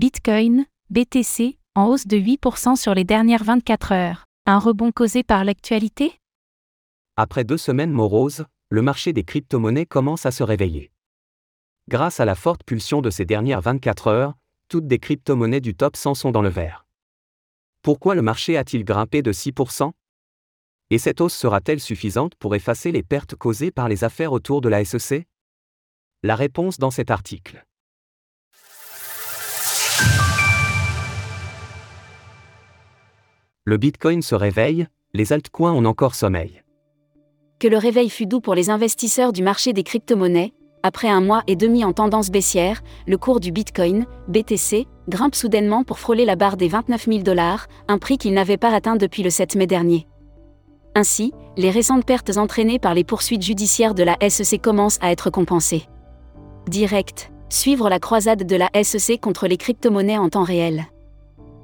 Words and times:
Bitcoin, 0.00 0.64
BTC, 0.88 1.58
en 1.74 1.88
hausse 1.88 2.06
de 2.06 2.16
8% 2.16 2.74
sur 2.74 2.94
les 2.94 3.04
dernières 3.04 3.44
24 3.44 3.92
heures. 3.92 4.24
Un 4.46 4.58
rebond 4.58 4.92
causé 4.92 5.22
par 5.22 5.44
l'actualité? 5.44 6.18
Après 7.18 7.44
deux 7.44 7.58
semaines 7.58 7.92
moroses, 7.92 8.46
le 8.70 8.80
marché 8.80 9.12
des 9.12 9.24
crypto-monnaies 9.24 9.84
commence 9.84 10.24
à 10.24 10.30
se 10.30 10.42
réveiller. 10.42 10.90
Grâce 11.90 12.18
à 12.18 12.24
la 12.24 12.34
forte 12.34 12.64
pulsion 12.64 13.02
de 13.02 13.10
ces 13.10 13.26
dernières 13.26 13.60
24 13.60 14.06
heures, 14.06 14.38
toutes 14.70 14.86
des 14.86 14.98
crypto-monnaies 14.98 15.60
du 15.60 15.74
top 15.74 15.96
100 15.96 16.14
sont 16.14 16.30
dans 16.30 16.40
le 16.40 16.48
vert. 16.48 16.86
Pourquoi 17.82 18.14
le 18.14 18.22
marché 18.22 18.56
a-t-il 18.56 18.86
grimpé 18.86 19.20
de 19.20 19.34
6% 19.34 19.92
Et 20.88 20.96
cette 20.96 21.20
hausse 21.20 21.34
sera-t-elle 21.34 21.78
suffisante 21.78 22.36
pour 22.36 22.54
effacer 22.54 22.90
les 22.90 23.02
pertes 23.02 23.34
causées 23.34 23.70
par 23.70 23.90
les 23.90 24.02
affaires 24.02 24.32
autour 24.32 24.62
de 24.62 24.70
la 24.70 24.82
SEC 24.82 25.28
La 26.22 26.36
réponse 26.36 26.78
dans 26.78 26.90
cet 26.90 27.10
article. 27.10 27.66
Le 33.70 33.76
Bitcoin 33.76 34.20
se 34.20 34.34
réveille, 34.34 34.88
les 35.14 35.32
altcoins 35.32 35.72
ont 35.72 35.84
encore 35.84 36.16
sommeil. 36.16 36.64
Que 37.60 37.68
le 37.68 37.78
réveil 37.78 38.10
fut 38.10 38.26
doux 38.26 38.40
pour 38.40 38.56
les 38.56 38.68
investisseurs 38.68 39.32
du 39.32 39.44
marché 39.44 39.72
des 39.72 39.84
crypto-monnaies, 39.84 40.52
après 40.82 41.06
un 41.06 41.20
mois 41.20 41.44
et 41.46 41.54
demi 41.54 41.84
en 41.84 41.92
tendance 41.92 42.32
baissière, 42.32 42.82
le 43.06 43.16
cours 43.16 43.38
du 43.38 43.52
Bitcoin, 43.52 44.06
BTC, 44.26 44.88
grimpe 45.08 45.36
soudainement 45.36 45.84
pour 45.84 46.00
frôler 46.00 46.24
la 46.24 46.34
barre 46.34 46.56
des 46.56 46.66
29 46.66 47.06
000 47.06 47.18
dollars, 47.22 47.68
un 47.86 47.98
prix 47.98 48.18
qu'il 48.18 48.34
n'avait 48.34 48.56
pas 48.56 48.74
atteint 48.74 48.96
depuis 48.96 49.22
le 49.22 49.30
7 49.30 49.54
mai 49.54 49.68
dernier. 49.68 50.08
Ainsi, 50.96 51.32
les 51.56 51.70
récentes 51.70 52.04
pertes 52.04 52.38
entraînées 52.38 52.80
par 52.80 52.94
les 52.94 53.04
poursuites 53.04 53.42
judiciaires 53.42 53.94
de 53.94 54.02
la 54.02 54.16
SEC 54.28 54.60
commencent 54.60 54.98
à 55.00 55.12
être 55.12 55.30
compensées. 55.30 55.84
Direct, 56.68 57.30
suivre 57.50 57.88
la 57.88 58.00
croisade 58.00 58.42
de 58.42 58.56
la 58.56 58.68
SEC 58.82 59.20
contre 59.20 59.46
les 59.46 59.58
crypto-monnaies 59.58 60.18
en 60.18 60.28
temps 60.28 60.42
réel. 60.42 60.86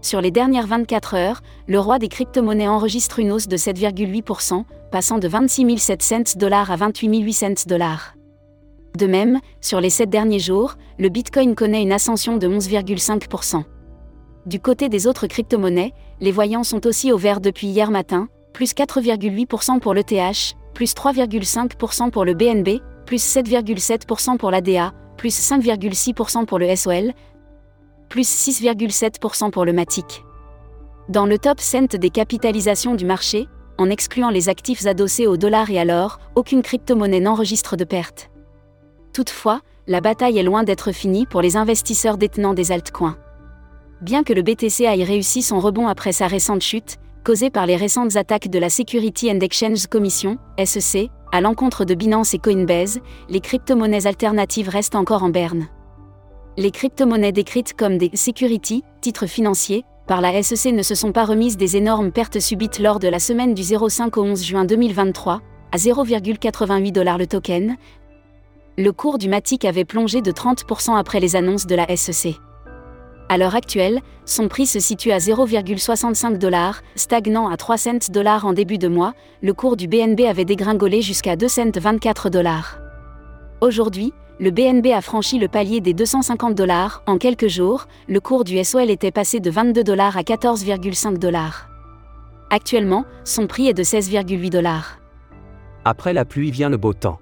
Sur 0.00 0.20
les 0.20 0.30
dernières 0.30 0.66
24 0.66 1.14
heures, 1.14 1.40
le 1.66 1.80
roi 1.80 1.98
des 1.98 2.08
crypto-monnaies 2.08 2.68
enregistre 2.68 3.18
une 3.18 3.32
hausse 3.32 3.48
de 3.48 3.56
7,8%, 3.56 4.64
passant 4.92 5.18
de 5.18 5.26
26 5.26 5.76
700 5.78 6.38
dollars 6.38 6.70
à 6.70 6.76
28 6.76 7.20
800 7.20 7.48
dollars. 7.66 8.14
De 8.96 9.06
même, 9.06 9.40
sur 9.60 9.80
les 9.80 9.90
7 9.90 10.08
derniers 10.08 10.38
jours, 10.38 10.74
le 10.98 11.08
Bitcoin 11.08 11.54
connaît 11.54 11.82
une 11.82 11.92
ascension 11.92 12.36
de 12.36 12.48
11,5%. 12.48 13.64
Du 14.46 14.60
côté 14.60 14.88
des 14.88 15.06
autres 15.06 15.26
crypto-monnaies, 15.26 15.92
les 16.20 16.32
voyants 16.32 16.64
sont 16.64 16.86
aussi 16.86 17.12
au 17.12 17.18
vert 17.18 17.40
depuis 17.40 17.66
hier 17.66 17.90
matin, 17.90 18.28
plus 18.52 18.74
4,8% 18.74 19.80
pour 19.80 19.94
l'ETH, 19.94 20.56
plus 20.74 20.94
3,5% 20.94 22.10
pour 22.10 22.24
le 22.24 22.34
BNB, 22.34 22.80
plus 23.04 23.22
7,7% 23.22 24.36
pour 24.36 24.50
l'ADA, 24.52 24.92
plus 25.16 25.36
5,6% 25.36 26.46
pour 26.46 26.58
le 26.58 26.74
SOL, 26.76 27.12
plus 28.08 28.28
6,7% 28.28 29.50
pour 29.50 29.64
le 29.64 29.72
Matic. 29.72 30.24
Dans 31.08 31.26
le 31.26 31.38
top 31.38 31.60
cent 31.60 31.96
des 31.96 32.10
capitalisations 32.10 32.94
du 32.94 33.04
marché, 33.04 33.48
en 33.78 33.88
excluant 33.90 34.30
les 34.30 34.48
actifs 34.48 34.84
adossés 34.86 35.26
au 35.26 35.36
dollar 35.36 35.70
et 35.70 35.78
à 35.78 35.84
l'or, 35.84 36.18
aucune 36.34 36.62
crypto-monnaie 36.62 37.20
n'enregistre 37.20 37.76
de 37.76 37.84
perte. 37.84 38.30
Toutefois, 39.12 39.60
la 39.86 40.00
bataille 40.00 40.38
est 40.38 40.42
loin 40.42 40.64
d'être 40.64 40.92
finie 40.92 41.26
pour 41.26 41.40
les 41.40 41.56
investisseurs 41.56 42.18
détenant 42.18 42.54
des 42.54 42.72
altcoins. 42.72 43.16
Bien 44.02 44.22
que 44.22 44.32
le 44.32 44.42
BTC 44.42 44.84
ait 44.84 45.04
réussi 45.04 45.42
son 45.42 45.60
rebond 45.60 45.88
après 45.88 46.12
sa 46.12 46.26
récente 46.26 46.62
chute, 46.62 46.98
causée 47.24 47.50
par 47.50 47.66
les 47.66 47.76
récentes 47.76 48.16
attaques 48.16 48.48
de 48.48 48.58
la 48.58 48.68
Security 48.68 49.30
and 49.30 49.40
Exchange 49.40 49.86
Commission, 49.86 50.38
SEC, 50.62 51.10
à 51.32 51.40
l'encontre 51.40 51.84
de 51.84 51.94
Binance 51.94 52.34
et 52.34 52.38
Coinbase, 52.38 53.00
les 53.28 53.40
crypto-monnaies 53.40 54.06
alternatives 54.06 54.68
restent 54.68 54.94
encore 54.94 55.22
en 55.22 55.30
berne 55.30 55.68
les 56.58 56.72
crypto-monnaies 56.72 57.30
décrites 57.30 57.74
comme 57.74 57.98
des 57.98 58.10
security, 58.14 58.82
titres 59.00 59.26
financiers, 59.26 59.84
par 60.08 60.20
la 60.20 60.42
SEC 60.42 60.72
ne 60.72 60.82
se 60.82 60.96
sont 60.96 61.12
pas 61.12 61.24
remises 61.24 61.56
des 61.56 61.76
énormes 61.76 62.10
pertes 62.10 62.40
subites 62.40 62.80
lors 62.80 62.98
de 62.98 63.06
la 63.06 63.20
semaine 63.20 63.54
du 63.54 63.62
05 63.62 64.16
au 64.16 64.24
11 64.24 64.44
juin 64.44 64.64
2023, 64.64 65.40
à 65.70 65.76
0,88 65.76 66.90
dollars 66.90 67.16
le 67.16 67.28
token. 67.28 67.76
Le 68.76 68.90
cours 68.90 69.18
du 69.18 69.28
Matic 69.28 69.64
avait 69.64 69.84
plongé 69.84 70.20
de 70.20 70.32
30% 70.32 70.98
après 70.98 71.20
les 71.20 71.36
annonces 71.36 71.66
de 71.66 71.76
la 71.76 71.96
SEC. 71.96 72.34
À 73.28 73.38
l'heure 73.38 73.54
actuelle, 73.54 74.00
son 74.24 74.48
prix 74.48 74.66
se 74.66 74.80
situe 74.80 75.12
à 75.12 75.18
0,65 75.18 76.38
dollars, 76.38 76.82
stagnant 76.96 77.48
à 77.48 77.56
3 77.56 77.76
cents 77.76 78.10
dollars 78.10 78.46
en 78.46 78.52
début 78.52 78.78
de 78.78 78.88
mois, 78.88 79.14
le 79.42 79.52
cours 79.52 79.76
du 79.76 79.86
BNB 79.86 80.22
avait 80.22 80.44
dégringolé 80.44 81.02
jusqu'à 81.02 81.36
2 81.36 81.46
cents 81.46 81.70
24 81.76 82.30
dollars. 82.30 82.80
Aujourd'hui, 83.60 84.12
le 84.38 84.52
BNB 84.52 84.92
a 84.94 85.00
franchi 85.00 85.38
le 85.40 85.48
palier 85.48 85.80
des 85.80 85.92
250 85.92 86.54
dollars. 86.54 87.02
En 87.06 87.18
quelques 87.18 87.48
jours, 87.48 87.86
le 88.06 88.20
cours 88.20 88.44
du 88.44 88.62
SOL 88.62 88.88
était 88.88 89.10
passé 89.10 89.40
de 89.40 89.50
22 89.50 89.82
dollars 89.82 90.16
à 90.16 90.22
14,5 90.22 91.18
dollars. 91.18 91.68
Actuellement, 92.50 93.04
son 93.24 93.48
prix 93.48 93.66
est 93.66 93.74
de 93.74 93.82
16,8 93.82 94.50
dollars. 94.50 95.00
Après 95.84 96.12
la 96.12 96.24
pluie 96.24 96.52
vient 96.52 96.68
le 96.68 96.76
beau 96.76 96.92
temps. 96.92 97.18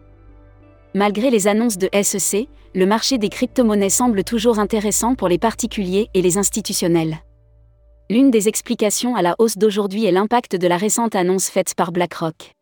Malgré 0.94 1.30
les 1.30 1.48
annonces 1.48 1.78
de 1.78 1.88
SEC, 2.02 2.48
le 2.74 2.84
marché 2.84 3.16
des 3.16 3.30
crypto-monnaies 3.30 3.88
semble 3.88 4.22
toujours 4.22 4.58
intéressant 4.58 5.14
pour 5.14 5.28
les 5.28 5.38
particuliers 5.38 6.10
et 6.12 6.20
les 6.20 6.36
institutionnels. 6.36 7.16
L'une 8.10 8.30
des 8.30 8.48
explications 8.48 9.16
à 9.16 9.22
la 9.22 9.34
hausse 9.38 9.56
d'aujourd'hui 9.56 10.04
est 10.04 10.12
l'impact 10.12 10.54
de 10.54 10.68
la 10.68 10.76
récente 10.76 11.14
annonce 11.14 11.48
faite 11.48 11.74
par 11.74 11.92
BlackRock. 11.92 12.55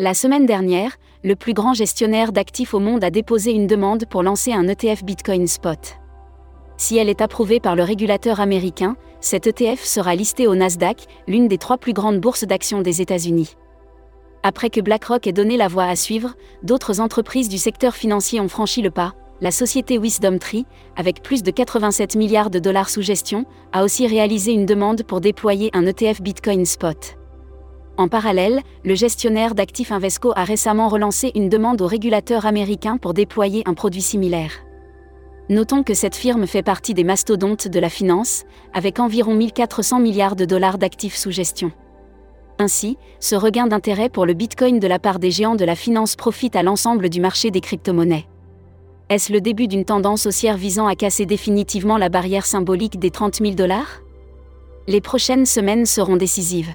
La 0.00 0.14
semaine 0.14 0.46
dernière, 0.46 0.96
le 1.24 1.36
plus 1.36 1.52
grand 1.52 1.74
gestionnaire 1.74 2.32
d'actifs 2.32 2.72
au 2.72 2.78
monde 2.78 3.04
a 3.04 3.10
déposé 3.10 3.50
une 3.50 3.66
demande 3.66 4.06
pour 4.06 4.22
lancer 4.22 4.50
un 4.50 4.66
ETF 4.66 5.04
Bitcoin 5.04 5.46
Spot. 5.46 5.98
Si 6.78 6.96
elle 6.96 7.10
est 7.10 7.20
approuvée 7.20 7.60
par 7.60 7.76
le 7.76 7.82
régulateur 7.82 8.40
américain, 8.40 8.96
cet 9.20 9.46
ETF 9.46 9.84
sera 9.84 10.14
listé 10.14 10.46
au 10.46 10.54
Nasdaq, 10.54 11.04
l'une 11.28 11.48
des 11.48 11.58
trois 11.58 11.76
plus 11.76 11.92
grandes 11.92 12.18
bourses 12.18 12.44
d'actions 12.44 12.80
des 12.80 13.02
États-Unis. 13.02 13.56
Après 14.42 14.70
que 14.70 14.80
BlackRock 14.80 15.26
ait 15.26 15.32
donné 15.32 15.58
la 15.58 15.68
voie 15.68 15.84
à 15.84 15.96
suivre, 15.96 16.32
d'autres 16.62 16.98
entreprises 17.00 17.50
du 17.50 17.58
secteur 17.58 17.94
financier 17.94 18.40
ont 18.40 18.48
franchi 18.48 18.80
le 18.80 18.90
pas. 18.90 19.12
La 19.42 19.50
société 19.50 19.98
Wisdom 19.98 20.38
Tree, 20.38 20.64
avec 20.96 21.22
plus 21.22 21.42
de 21.42 21.50
87 21.50 22.16
milliards 22.16 22.48
de 22.48 22.58
dollars 22.58 22.88
sous 22.88 23.02
gestion, 23.02 23.44
a 23.72 23.84
aussi 23.84 24.06
réalisé 24.06 24.52
une 24.52 24.64
demande 24.64 25.02
pour 25.02 25.20
déployer 25.20 25.68
un 25.74 25.84
ETF 25.84 26.22
Bitcoin 26.22 26.64
Spot. 26.64 27.19
En 28.00 28.08
parallèle, 28.08 28.62
le 28.82 28.94
gestionnaire 28.94 29.54
d'actifs 29.54 29.92
Invesco 29.92 30.32
a 30.34 30.44
récemment 30.44 30.88
relancé 30.88 31.32
une 31.34 31.50
demande 31.50 31.82
au 31.82 31.86
régulateur 31.86 32.46
américain 32.46 32.96
pour 32.96 33.12
déployer 33.12 33.62
un 33.66 33.74
produit 33.74 34.00
similaire. 34.00 34.52
Notons 35.50 35.82
que 35.82 35.92
cette 35.92 36.16
firme 36.16 36.46
fait 36.46 36.62
partie 36.62 36.94
des 36.94 37.04
mastodontes 37.04 37.68
de 37.68 37.78
la 37.78 37.90
finance, 37.90 38.44
avec 38.72 39.00
environ 39.00 39.34
1400 39.34 40.00
milliards 40.00 40.34
de 40.34 40.46
dollars 40.46 40.78
d'actifs 40.78 41.14
sous 41.14 41.30
gestion. 41.30 41.72
Ainsi, 42.58 42.96
ce 43.18 43.34
regain 43.34 43.66
d'intérêt 43.66 44.08
pour 44.08 44.24
le 44.24 44.32
Bitcoin 44.32 44.78
de 44.78 44.88
la 44.88 44.98
part 44.98 45.18
des 45.18 45.30
géants 45.30 45.54
de 45.54 45.66
la 45.66 45.76
finance 45.76 46.16
profite 46.16 46.56
à 46.56 46.62
l'ensemble 46.62 47.10
du 47.10 47.20
marché 47.20 47.50
des 47.50 47.60
crypto-monnaies. 47.60 48.24
Est-ce 49.10 49.30
le 49.30 49.42
début 49.42 49.68
d'une 49.68 49.84
tendance 49.84 50.24
haussière 50.24 50.56
visant 50.56 50.86
à 50.86 50.94
casser 50.94 51.26
définitivement 51.26 51.98
la 51.98 52.08
barrière 52.08 52.46
symbolique 52.46 52.98
des 52.98 53.10
30 53.10 53.42
000 53.42 53.50
dollars? 53.56 54.00
Les 54.88 55.02
prochaines 55.02 55.44
semaines 55.44 55.84
seront 55.84 56.16
décisives. 56.16 56.74